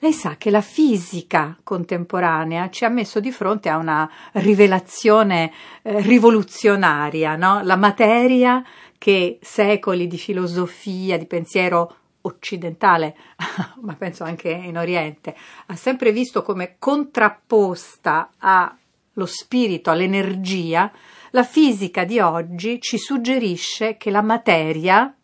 [0.03, 6.01] Lei sa che la fisica contemporanea ci ha messo di fronte a una rivelazione eh,
[6.01, 7.63] rivoluzionaria, no?
[7.63, 8.65] La materia
[8.99, 13.15] che secoli di filosofia, di pensiero occidentale,
[13.83, 15.37] ma penso anche in Oriente,
[15.67, 20.91] ha sempre visto come contrapposta allo spirito, all'energia,
[21.31, 25.15] la fisica di oggi ci suggerisce che la materia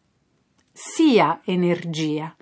[0.71, 2.33] sia energia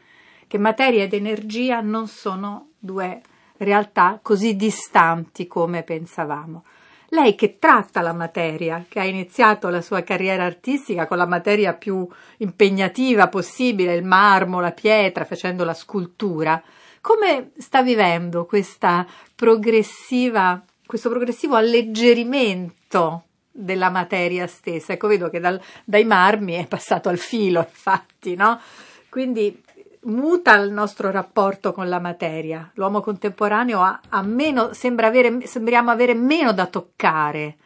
[0.46, 3.20] che materia ed energia non sono due
[3.58, 6.64] realtà così distanti come pensavamo.
[7.10, 11.72] Lei che tratta la materia, che ha iniziato la sua carriera artistica con la materia
[11.72, 12.06] più
[12.38, 16.60] impegnativa possibile, il marmo, la pietra, facendo la scultura,
[17.00, 24.92] come sta vivendo questa progressiva, questo progressivo alleggerimento della materia stessa?
[24.92, 28.60] Ecco, vedo che dal, dai marmi è passato al filo, infatti, no?
[29.08, 29.62] Quindi
[30.06, 32.70] muta il nostro rapporto con la materia.
[32.74, 37.56] L'uomo contemporaneo ha, ha meno, sembra avere, sembriamo avere meno da toccare.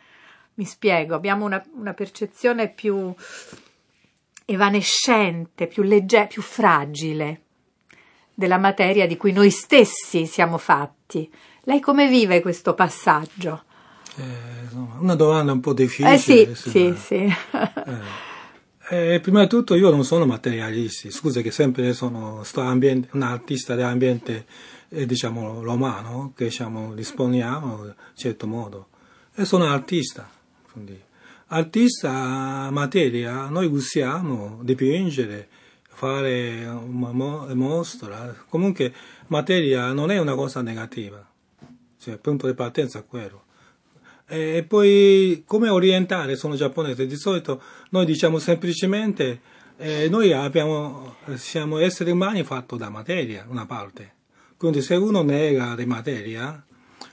[0.55, 3.14] Mi spiego, abbiamo una, una percezione più
[4.45, 7.43] evanescente, più leggera, più fragile
[8.34, 11.30] della materia di cui noi stessi siamo fatti.
[11.64, 13.64] Lei come vive questo passaggio?
[14.16, 16.14] Eh, una domanda un po' difficile.
[16.14, 17.14] Eh sì, sì, sì.
[17.16, 18.28] Eh.
[18.93, 23.76] Eh, prima di tutto io non sono materialista, scusa che sempre sono ambiente, un artista
[23.76, 24.47] dell'ambiente,
[24.88, 28.88] eh, diciamo, romano, che diciamo, disponiamo in certo modo.
[29.32, 30.28] E sono artista,
[30.72, 31.01] quindi
[31.47, 35.47] artista materia, noi usiamo dipingere,
[35.88, 38.93] fare una mostra, comunque
[39.28, 41.24] materia non è una cosa negativa,
[41.97, 43.45] cioè il punto di partenza è quello.
[44.33, 47.05] E poi come orientare sono giapponese?
[47.05, 47.61] Di solito
[47.91, 49.41] noi diciamo semplicemente
[49.76, 54.12] eh, noi abbiamo, siamo esseri umani fatti da materia, una parte.
[54.57, 56.64] Quindi se uno nega la materia,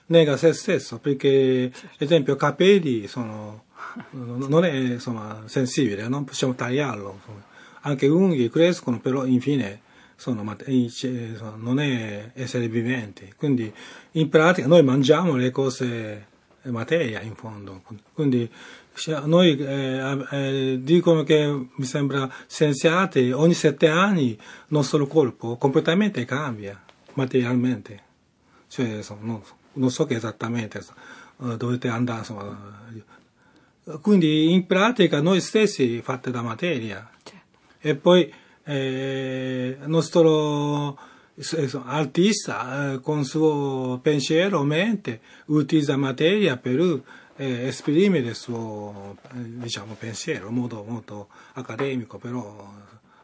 [0.08, 3.64] nega se stesso, perché ad esempio i capelli sono,
[4.12, 7.14] non è insomma, sensibile, non possiamo tagliarlo.
[7.16, 7.44] Insomma.
[7.82, 9.82] Anche i unghie crescono, però infine
[10.16, 13.34] sono, non è essere viventi.
[13.36, 13.74] Quindi
[14.12, 17.82] in pratica noi mangiamo le cose materia in fondo.
[18.14, 18.50] Quindi
[19.26, 24.38] noi eh, eh, dicono che mi sembra scienziati ogni sette anni il
[24.68, 26.82] nostro corpo completamente cambia
[27.14, 28.04] materialmente.
[28.68, 29.42] Cioè, insomma, non,
[29.74, 30.84] non, so che esattamente
[31.38, 32.86] uh, dovete andare, insomma,
[34.02, 37.46] quindi in pratica noi stessi fatti da materia Certo.
[37.80, 38.32] e poi
[38.64, 41.17] eh, il nostro eh,
[41.84, 47.02] artista eh, con il suo pensiero, mente, utilizza materia per
[47.36, 52.74] eh, esprimere il suo eh, diciamo, pensiero in modo molto accademico, però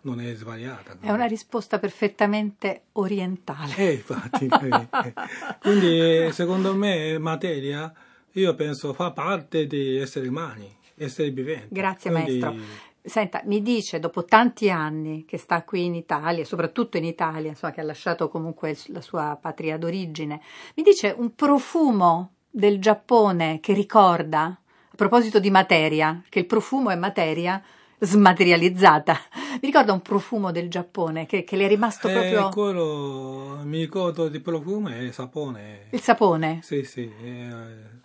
[0.01, 0.97] non è sbagliata.
[0.99, 3.75] È una risposta perfettamente orientale.
[3.75, 5.13] Eh, infatti, eh.
[5.59, 7.91] quindi eh, secondo me materia,
[8.33, 11.67] io penso, fa parte di esseri umani, esseri viventi.
[11.73, 12.91] Grazie Quindi- maestro.
[13.05, 17.73] Senta, mi dice dopo tanti anni che sta qui in Italia, soprattutto in Italia, insomma,
[17.73, 20.39] che ha lasciato comunque il- la sua patria d'origine,
[20.75, 26.91] mi dice un profumo del Giappone che ricorda, a proposito di materia, che il profumo
[26.91, 27.61] è materia
[27.99, 29.17] smaterializzata,
[29.61, 33.79] mi ricorda un profumo del Giappone che, che le è rimasto Eh, proprio quello mi
[33.79, 35.87] ricordo di profumo e sapone.
[35.89, 37.47] il sapone Sì, sì, è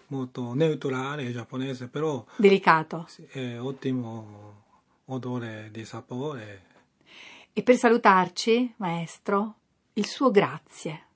[0.08, 3.04] molto neutrale, giapponese, però delicato.
[3.06, 4.57] sì, è ottimo
[5.08, 6.62] odore di sapore.
[7.52, 9.56] E per salutarci, maestro,
[9.94, 11.06] il suo grazie.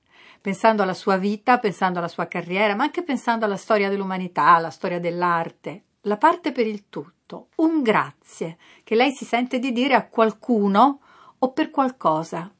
[0.41, 4.71] Pensando alla sua vita, pensando alla sua carriera, ma anche pensando alla storia dell'umanità, alla
[4.71, 9.93] storia dell'arte, la parte per il tutto, un grazie che lei si sente di dire
[9.93, 10.99] a qualcuno
[11.39, 12.51] o per qualcosa.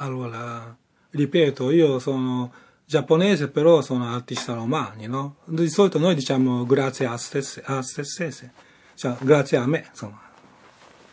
[0.00, 0.76] Allora,
[1.10, 2.52] ripeto, io sono
[2.84, 5.36] giapponese, però sono artista romani, no?
[5.44, 8.52] Di solito noi diciamo grazie a stesse, a se stesse,
[8.94, 10.27] cioè grazie a me, insomma.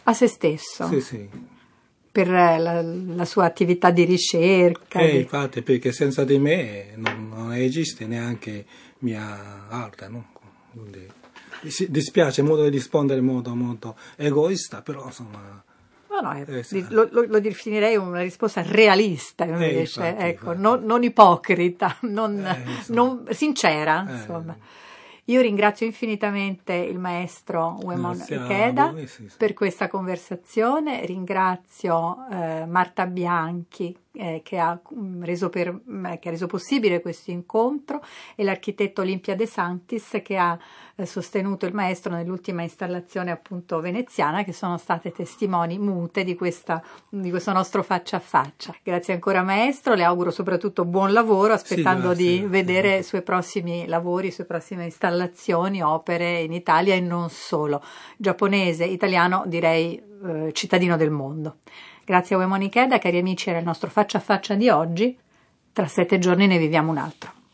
[0.07, 1.29] A se stesso, Sì, sì.
[2.11, 4.99] per la, la sua attività di ricerca.
[4.99, 8.65] E di- infatti, perché senza di me non, non esiste neanche
[8.99, 10.31] mia arte, no?
[10.71, 11.07] Quindi,
[11.89, 15.63] dispiace modo di rispondere in modo molto egoista, però insomma...
[16.09, 16.85] No, no, è- Eh, sì.
[16.89, 20.61] lo, lo- lo definirei una risposta realista invece, infatti, ecco, infatti.
[20.61, 23.01] non, non ipocrita, non, Eh, insomma.
[23.01, 24.05] non- sincera.
[24.07, 24.23] Eh.
[25.25, 28.93] Io ringrazio infinitamente il maestro Uemon Ikeda
[29.37, 36.27] per questa conversazione, ringrazio eh, Marta Bianchi eh, che, ha, mm, reso per- mm, che
[36.27, 38.01] ha reso possibile questo incontro
[38.35, 40.57] e l'architetto Olimpia De Santis che ha
[40.95, 46.81] eh, sostenuto il maestro nell'ultima installazione appunto veneziana che sono state testimoni mute di, questa,
[47.09, 48.73] di questo nostro faccia a faccia.
[48.81, 52.47] Grazie ancora maestro, le auguro soprattutto buon lavoro aspettando grazie, di grazie.
[52.47, 57.81] vedere i suoi prossimi lavori, le sue prossime installazioni, opere in Italia e non solo.
[58.17, 61.57] Giapponese, italiano, direi eh, cittadino del mondo.
[62.03, 65.17] Grazie a Uemon Ikeda, cari amici, era il nostro faccia a faccia di oggi.
[65.73, 67.44] Tra sette giorni ne viviamo un altro.